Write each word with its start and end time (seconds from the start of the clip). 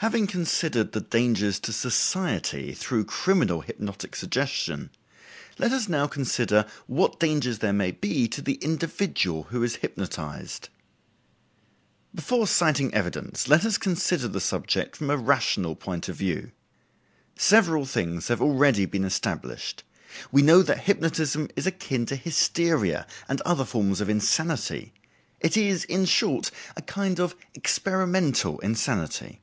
Having 0.00 0.26
considered 0.28 0.92
the 0.92 1.00
dangers 1.00 1.58
to 1.60 1.72
society 1.72 2.72
through 2.74 3.06
criminal 3.06 3.62
hypnotic 3.62 4.14
suggestion, 4.14 4.90
let 5.58 5.72
us 5.72 5.88
now 5.88 6.06
consider 6.06 6.66
what 6.86 7.18
dangers 7.18 7.58
there 7.58 7.72
may 7.72 7.90
be 7.90 8.28
to 8.28 8.42
the 8.42 8.54
individual 8.56 9.44
who 9.44 9.62
is 9.64 9.76
hypnotized. 9.76 10.68
Before 12.14 12.46
citing 12.46 12.92
evidence, 12.94 13.48
let 13.48 13.64
us 13.64 13.78
consider 13.78 14.28
the 14.28 14.38
subject 14.40 14.96
from 14.96 15.08
a 15.10 15.16
rational 15.16 15.74
point 15.74 16.10
of 16.10 16.14
view. 16.16 16.52
Several 17.34 17.86
things 17.86 18.28
have 18.28 18.42
already 18.42 18.84
been 18.84 19.02
established. 19.02 19.82
We 20.30 20.42
know 20.42 20.62
that 20.62 20.80
hypnotism 20.82 21.48
is 21.56 21.66
akin 21.66 22.04
to 22.06 22.16
hysteria 22.16 23.06
and 23.30 23.40
other 23.40 23.64
forms 23.64 24.00
of 24.02 24.10
insanity—it 24.10 25.56
is, 25.56 25.84
in 25.84 26.04
short, 26.04 26.50
a 26.76 26.82
kind 26.82 27.18
of 27.18 27.34
experimental 27.54 28.58
insanity. 28.60 29.40